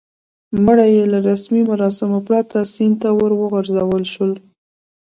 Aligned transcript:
مړی 0.65 0.89
یې 0.97 1.05
له 1.13 1.19
رسمي 1.29 1.61
مراسمو 1.69 2.19
پرته 2.27 2.57
سیند 2.73 2.95
ته 3.01 3.09
ور 3.17 3.31
وغورځول 3.41 4.03
شو. 4.13 4.27